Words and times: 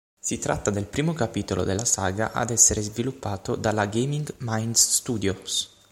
Si 0.19 0.39
tratta 0.39 0.71
del 0.71 0.85
primo 0.87 1.13
capitolo 1.13 1.63
della 1.63 1.85
saga 1.85 2.31
ad 2.31 2.49
essere 2.49 2.81
sviluppato 2.81 3.55
dalla 3.55 3.85
Gaming 3.85 4.33
Minds 4.39 4.95
Studios. 4.95 5.75